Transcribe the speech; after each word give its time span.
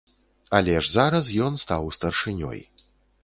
Але 0.59 0.73
ж 0.85 0.91
зараз 0.93 1.29
ён 1.47 1.61
стаў 1.65 1.91
старшынёй. 1.99 2.59